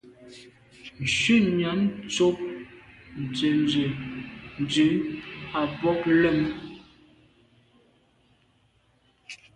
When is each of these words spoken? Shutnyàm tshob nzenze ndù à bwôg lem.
Shutnyàm 1.15 1.81
tshob 2.11 2.37
nzenze 3.23 3.85
ndù 4.61 4.87
à 5.59 5.61
bwôg 5.77 6.01
lem. 6.21 6.39